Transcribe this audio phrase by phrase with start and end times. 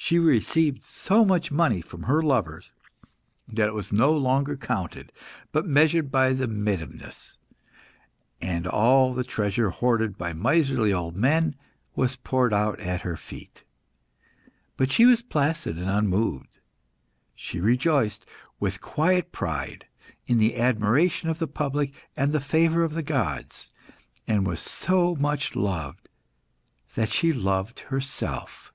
[0.00, 2.70] She received so much money from her lovers
[3.48, 5.10] that it was no longer counted,
[5.50, 7.36] but measured by the medimnus,
[8.40, 11.56] and all the treasure hoarded by miserly old men
[11.96, 13.64] was poured out at her feet.
[14.76, 16.60] But she was placid and unmoved.
[17.34, 18.24] She rejoiced,
[18.60, 19.88] with quiet pride,
[20.28, 23.72] in the admiration of the public and the favour of the gods,
[24.28, 26.08] and was so much loved
[26.94, 28.72] that she loved herself.